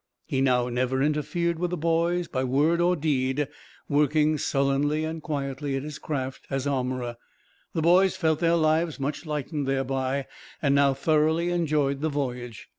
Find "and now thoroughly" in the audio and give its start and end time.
10.59-11.51